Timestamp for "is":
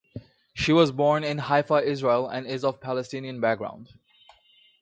2.47-2.65